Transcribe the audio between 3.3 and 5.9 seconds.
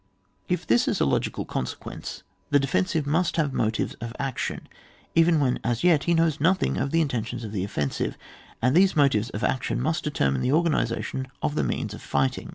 have motives of action, even when as